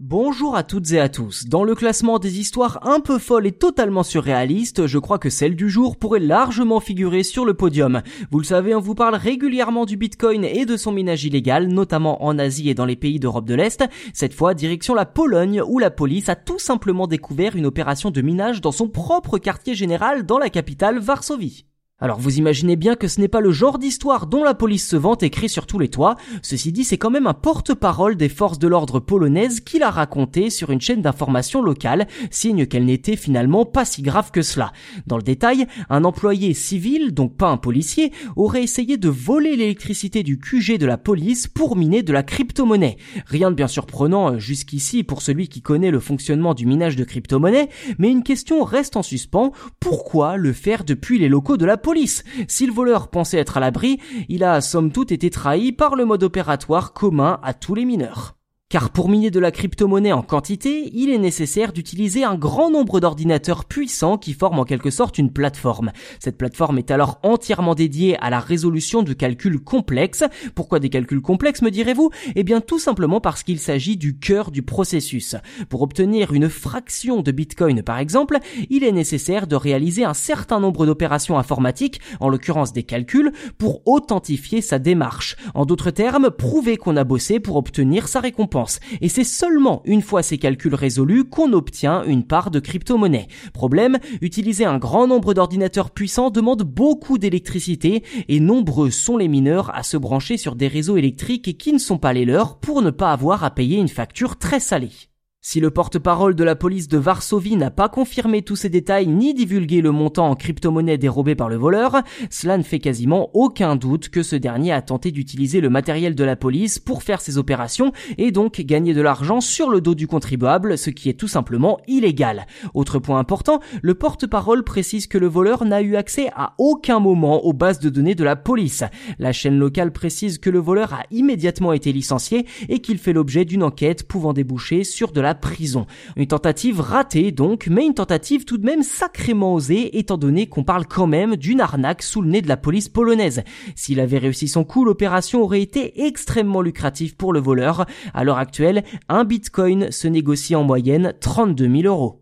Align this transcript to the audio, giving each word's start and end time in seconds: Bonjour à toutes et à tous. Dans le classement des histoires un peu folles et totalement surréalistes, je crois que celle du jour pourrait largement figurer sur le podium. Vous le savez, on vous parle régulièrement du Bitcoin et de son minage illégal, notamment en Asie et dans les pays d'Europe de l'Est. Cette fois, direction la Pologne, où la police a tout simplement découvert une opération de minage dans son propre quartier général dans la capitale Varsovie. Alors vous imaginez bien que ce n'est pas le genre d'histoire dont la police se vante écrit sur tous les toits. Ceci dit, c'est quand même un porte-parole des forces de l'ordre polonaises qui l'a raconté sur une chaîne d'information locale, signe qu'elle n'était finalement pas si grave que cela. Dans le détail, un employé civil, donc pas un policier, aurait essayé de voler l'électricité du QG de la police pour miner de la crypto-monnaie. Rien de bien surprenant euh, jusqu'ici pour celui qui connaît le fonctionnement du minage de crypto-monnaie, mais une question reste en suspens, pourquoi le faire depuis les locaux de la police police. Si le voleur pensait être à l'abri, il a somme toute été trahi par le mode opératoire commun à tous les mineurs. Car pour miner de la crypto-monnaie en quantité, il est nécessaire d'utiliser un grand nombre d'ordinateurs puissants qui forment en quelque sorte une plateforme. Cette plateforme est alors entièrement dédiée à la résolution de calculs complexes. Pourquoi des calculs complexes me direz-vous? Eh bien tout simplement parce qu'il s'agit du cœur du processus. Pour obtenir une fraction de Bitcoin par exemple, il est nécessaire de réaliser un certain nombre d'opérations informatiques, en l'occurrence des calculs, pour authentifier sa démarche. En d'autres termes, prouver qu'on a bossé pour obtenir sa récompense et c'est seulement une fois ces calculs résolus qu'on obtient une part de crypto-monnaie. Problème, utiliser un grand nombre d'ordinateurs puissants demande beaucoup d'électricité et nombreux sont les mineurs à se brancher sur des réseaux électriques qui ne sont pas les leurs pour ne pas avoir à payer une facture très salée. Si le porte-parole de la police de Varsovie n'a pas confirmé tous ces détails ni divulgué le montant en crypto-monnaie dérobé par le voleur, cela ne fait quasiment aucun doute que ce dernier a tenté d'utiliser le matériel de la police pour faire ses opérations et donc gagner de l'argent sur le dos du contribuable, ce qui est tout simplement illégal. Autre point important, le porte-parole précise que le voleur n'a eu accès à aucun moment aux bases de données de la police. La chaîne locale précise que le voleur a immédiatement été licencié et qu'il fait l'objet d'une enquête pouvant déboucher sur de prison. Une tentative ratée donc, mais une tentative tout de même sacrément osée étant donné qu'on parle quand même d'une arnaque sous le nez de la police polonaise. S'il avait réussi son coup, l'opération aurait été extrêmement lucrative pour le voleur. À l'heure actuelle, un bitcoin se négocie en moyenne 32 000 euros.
Bonjour 0.00 0.54
à 0.54 0.62
toutes 0.62 0.92
et 0.92 1.00
à 1.00 1.08
tous. 1.08 1.46
Dans 1.46 1.64
le 1.64 1.74
classement 1.74 2.20
des 2.20 2.38
histoires 2.38 2.78
un 2.86 3.00
peu 3.00 3.18
folles 3.18 3.48
et 3.48 3.52
totalement 3.52 4.04
surréalistes, 4.04 4.86
je 4.86 4.96
crois 4.96 5.18
que 5.18 5.28
celle 5.28 5.56
du 5.56 5.68
jour 5.68 5.96
pourrait 5.96 6.20
largement 6.20 6.78
figurer 6.78 7.24
sur 7.24 7.44
le 7.44 7.54
podium. 7.54 8.02
Vous 8.30 8.38
le 8.38 8.44
savez, 8.44 8.76
on 8.76 8.80
vous 8.80 8.94
parle 8.94 9.16
régulièrement 9.16 9.86
du 9.86 9.96
Bitcoin 9.96 10.44
et 10.44 10.66
de 10.66 10.76
son 10.76 10.92
minage 10.92 11.24
illégal, 11.24 11.66
notamment 11.66 12.24
en 12.24 12.38
Asie 12.38 12.70
et 12.70 12.74
dans 12.74 12.84
les 12.84 12.94
pays 12.94 13.18
d'Europe 13.18 13.48
de 13.48 13.56
l'Est. 13.56 13.82
Cette 14.14 14.34
fois, 14.34 14.54
direction 14.54 14.94
la 14.94 15.04
Pologne, 15.04 15.62
où 15.66 15.80
la 15.80 15.90
police 15.90 16.28
a 16.28 16.36
tout 16.36 16.60
simplement 16.60 17.08
découvert 17.08 17.56
une 17.56 17.66
opération 17.66 18.12
de 18.12 18.22
minage 18.22 18.60
dans 18.60 18.70
son 18.70 18.88
propre 18.88 19.38
quartier 19.38 19.74
général 19.74 20.24
dans 20.24 20.38
la 20.38 20.48
capitale 20.48 21.00
Varsovie. 21.00 21.64
Alors 22.00 22.20
vous 22.20 22.38
imaginez 22.38 22.76
bien 22.76 22.94
que 22.94 23.08
ce 23.08 23.20
n'est 23.20 23.26
pas 23.26 23.40
le 23.40 23.50
genre 23.50 23.76
d'histoire 23.76 24.28
dont 24.28 24.44
la 24.44 24.54
police 24.54 24.86
se 24.86 24.94
vante 24.94 25.24
écrit 25.24 25.48
sur 25.48 25.66
tous 25.66 25.80
les 25.80 25.88
toits. 25.88 26.14
Ceci 26.42 26.70
dit, 26.70 26.84
c'est 26.84 26.96
quand 26.96 27.10
même 27.10 27.26
un 27.26 27.34
porte-parole 27.34 28.14
des 28.14 28.28
forces 28.28 28.60
de 28.60 28.68
l'ordre 28.68 29.00
polonaises 29.00 29.58
qui 29.58 29.80
l'a 29.80 29.90
raconté 29.90 30.48
sur 30.48 30.70
une 30.70 30.80
chaîne 30.80 31.02
d'information 31.02 31.60
locale, 31.60 32.06
signe 32.30 32.66
qu'elle 32.66 32.84
n'était 32.84 33.16
finalement 33.16 33.64
pas 33.64 33.84
si 33.84 34.02
grave 34.02 34.30
que 34.30 34.42
cela. 34.42 34.72
Dans 35.08 35.16
le 35.16 35.24
détail, 35.24 35.66
un 35.90 36.04
employé 36.04 36.54
civil, 36.54 37.14
donc 37.14 37.36
pas 37.36 37.48
un 37.48 37.56
policier, 37.56 38.12
aurait 38.36 38.62
essayé 38.62 38.96
de 38.96 39.08
voler 39.08 39.56
l'électricité 39.56 40.22
du 40.22 40.38
QG 40.38 40.78
de 40.78 40.86
la 40.86 40.98
police 40.98 41.48
pour 41.48 41.74
miner 41.74 42.04
de 42.04 42.12
la 42.12 42.22
crypto-monnaie. 42.22 42.98
Rien 43.26 43.50
de 43.50 43.56
bien 43.56 43.66
surprenant 43.66 44.34
euh, 44.34 44.38
jusqu'ici 44.38 45.02
pour 45.02 45.20
celui 45.20 45.48
qui 45.48 45.62
connaît 45.62 45.90
le 45.90 45.98
fonctionnement 45.98 46.54
du 46.54 46.64
minage 46.64 46.94
de 46.94 47.02
crypto-monnaie, 47.02 47.70
mais 47.98 48.08
une 48.08 48.22
question 48.22 48.62
reste 48.62 48.96
en 48.96 49.02
suspens, 49.02 49.50
pourquoi 49.80 50.36
le 50.36 50.52
faire 50.52 50.84
depuis 50.84 51.18
les 51.18 51.28
locaux 51.28 51.56
de 51.56 51.66
la 51.66 51.76
police 51.76 51.87
police. 51.88 52.22
Si 52.48 52.66
le 52.66 52.72
voleur 52.74 53.08
pensait 53.08 53.38
être 53.38 53.56
à 53.56 53.60
l'abri, 53.60 53.98
il 54.28 54.44
a 54.44 54.60
somme 54.60 54.92
toute 54.92 55.10
été 55.10 55.30
trahi 55.30 55.72
par 55.72 55.96
le 55.96 56.04
mode 56.04 56.22
opératoire 56.22 56.92
commun 56.92 57.40
à 57.42 57.54
tous 57.54 57.74
les 57.74 57.86
mineurs. 57.86 58.37
Car 58.70 58.90
pour 58.90 59.08
miner 59.08 59.30
de 59.30 59.40
la 59.40 59.50
crypto-monnaie 59.50 60.12
en 60.12 60.20
quantité, 60.20 60.90
il 60.92 61.08
est 61.08 61.16
nécessaire 61.16 61.72
d'utiliser 61.72 62.22
un 62.22 62.34
grand 62.34 62.70
nombre 62.70 63.00
d'ordinateurs 63.00 63.64
puissants 63.64 64.18
qui 64.18 64.34
forment 64.34 64.58
en 64.58 64.64
quelque 64.64 64.90
sorte 64.90 65.16
une 65.16 65.32
plateforme. 65.32 65.90
Cette 66.20 66.36
plateforme 66.36 66.76
est 66.76 66.90
alors 66.90 67.18
entièrement 67.22 67.74
dédiée 67.74 68.18
à 68.18 68.28
la 68.28 68.40
résolution 68.40 69.02
de 69.02 69.14
calculs 69.14 69.58
complexes. 69.58 70.24
Pourquoi 70.54 70.80
des 70.80 70.90
calculs 70.90 71.22
complexes 71.22 71.62
me 71.62 71.70
direz-vous? 71.70 72.10
Eh 72.36 72.44
bien 72.44 72.60
tout 72.60 72.78
simplement 72.78 73.22
parce 73.22 73.42
qu'il 73.42 73.58
s'agit 73.58 73.96
du 73.96 74.18
cœur 74.18 74.50
du 74.50 74.60
processus. 74.60 75.34
Pour 75.70 75.80
obtenir 75.80 76.34
une 76.34 76.50
fraction 76.50 77.22
de 77.22 77.32
Bitcoin 77.32 77.82
par 77.82 77.98
exemple, 77.98 78.36
il 78.68 78.84
est 78.84 78.92
nécessaire 78.92 79.46
de 79.46 79.56
réaliser 79.56 80.04
un 80.04 80.12
certain 80.12 80.60
nombre 80.60 80.84
d'opérations 80.84 81.38
informatiques, 81.38 82.02
en 82.20 82.28
l'occurrence 82.28 82.74
des 82.74 82.82
calculs, 82.82 83.32
pour 83.56 83.80
authentifier 83.88 84.60
sa 84.60 84.78
démarche. 84.78 85.36
En 85.54 85.64
d'autres 85.64 85.90
termes, 85.90 86.28
prouver 86.28 86.76
qu'on 86.76 86.98
a 86.98 87.04
bossé 87.04 87.40
pour 87.40 87.56
obtenir 87.56 88.08
sa 88.08 88.20
récompense 88.20 88.57
et 89.00 89.08
c'est 89.08 89.24
seulement 89.24 89.82
une 89.84 90.02
fois 90.02 90.22
ces 90.22 90.38
calculs 90.38 90.74
résolus 90.74 91.24
qu'on 91.24 91.52
obtient 91.52 92.04
une 92.04 92.24
part 92.24 92.50
de 92.50 92.60
crypto-monnaie. 92.60 93.28
Problème, 93.52 93.98
utiliser 94.20 94.64
un 94.64 94.78
grand 94.78 95.06
nombre 95.06 95.34
d'ordinateurs 95.34 95.90
puissants 95.90 96.30
demande 96.30 96.62
beaucoup 96.62 97.18
d'électricité 97.18 98.02
et 98.28 98.40
nombreux 98.40 98.90
sont 98.90 99.16
les 99.16 99.28
mineurs 99.28 99.74
à 99.74 99.82
se 99.82 99.96
brancher 99.96 100.36
sur 100.36 100.56
des 100.56 100.68
réseaux 100.68 100.96
électriques 100.96 101.58
qui 101.58 101.72
ne 101.72 101.78
sont 101.78 101.98
pas 101.98 102.12
les 102.12 102.24
leurs 102.24 102.58
pour 102.58 102.82
ne 102.82 102.90
pas 102.90 103.12
avoir 103.12 103.44
à 103.44 103.50
payer 103.50 103.78
une 103.78 103.88
facture 103.88 104.36
très 104.36 104.60
salée. 104.60 105.07
Si 105.40 105.60
le 105.60 105.70
porte-parole 105.70 106.34
de 106.34 106.42
la 106.42 106.56
police 106.56 106.88
de 106.88 106.98
Varsovie 106.98 107.54
n'a 107.54 107.70
pas 107.70 107.88
confirmé 107.88 108.42
tous 108.42 108.56
ces 108.56 108.68
détails 108.68 109.06
ni 109.06 109.34
divulgué 109.34 109.80
le 109.80 109.92
montant 109.92 110.28
en 110.28 110.34
crypto-monnaie 110.34 110.98
dérobé 110.98 111.36
par 111.36 111.48
le 111.48 111.54
voleur, 111.54 112.02
cela 112.28 112.58
ne 112.58 112.64
fait 112.64 112.80
quasiment 112.80 113.30
aucun 113.34 113.76
doute 113.76 114.08
que 114.08 114.24
ce 114.24 114.34
dernier 114.34 114.72
a 114.72 114.82
tenté 114.82 115.12
d'utiliser 115.12 115.60
le 115.60 115.70
matériel 115.70 116.16
de 116.16 116.24
la 116.24 116.34
police 116.34 116.80
pour 116.80 117.04
faire 117.04 117.20
ses 117.20 117.38
opérations 117.38 117.92
et 118.18 118.32
donc 118.32 118.60
gagner 118.62 118.94
de 118.94 119.00
l'argent 119.00 119.40
sur 119.40 119.70
le 119.70 119.80
dos 119.80 119.94
du 119.94 120.08
contribuable, 120.08 120.76
ce 120.76 120.90
qui 120.90 121.08
est 121.08 121.14
tout 121.14 121.28
simplement 121.28 121.78
illégal. 121.86 122.46
Autre 122.74 122.98
point 122.98 123.20
important, 123.20 123.60
le 123.80 123.94
porte-parole 123.94 124.64
précise 124.64 125.06
que 125.06 125.18
le 125.18 125.28
voleur 125.28 125.64
n'a 125.64 125.82
eu 125.82 125.94
accès 125.94 126.30
à 126.34 126.54
aucun 126.58 126.98
moment 126.98 127.44
aux 127.44 127.52
bases 127.52 127.78
de 127.78 127.90
données 127.90 128.16
de 128.16 128.24
la 128.24 128.34
police. 128.34 128.82
La 129.20 129.32
chaîne 129.32 129.56
locale 129.56 129.92
précise 129.92 130.38
que 130.38 130.50
le 130.50 130.58
voleur 130.58 130.94
a 130.94 131.04
immédiatement 131.12 131.72
été 131.72 131.92
licencié 131.92 132.44
et 132.68 132.80
qu'il 132.80 132.98
fait 132.98 133.12
l'objet 133.12 133.44
d'une 133.44 133.62
enquête 133.62 134.02
pouvant 134.08 134.32
déboucher 134.32 134.82
sur 134.82 135.12
de 135.12 135.27
prison. 135.34 135.86
Une 136.16 136.26
tentative 136.26 136.80
ratée 136.80 137.32
donc, 137.32 137.68
mais 137.70 137.86
une 137.86 137.94
tentative 137.94 138.44
tout 138.44 138.58
de 138.58 138.66
même 138.66 138.82
sacrément 138.82 139.54
osée 139.54 139.98
étant 139.98 140.18
donné 140.18 140.48
qu'on 140.48 140.64
parle 140.64 140.86
quand 140.86 141.06
même 141.06 141.36
d'une 141.36 141.60
arnaque 141.60 142.02
sous 142.02 142.22
le 142.22 142.28
nez 142.28 142.42
de 142.42 142.48
la 142.48 142.56
police 142.56 142.88
polonaise. 142.88 143.42
S'il 143.74 144.00
avait 144.00 144.18
réussi 144.18 144.48
son 144.48 144.64
coup, 144.64 144.84
l'opération 144.84 145.42
aurait 145.42 145.62
été 145.62 146.06
extrêmement 146.06 146.62
lucrative 146.62 147.16
pour 147.16 147.32
le 147.32 147.40
voleur. 147.40 147.86
À 148.14 148.24
l'heure 148.24 148.38
actuelle, 148.38 148.84
un 149.08 149.24
bitcoin 149.24 149.90
se 149.90 150.08
négocie 150.08 150.54
en 150.54 150.64
moyenne 150.64 151.14
32 151.20 151.82
000 151.82 151.94
euros. 151.94 152.17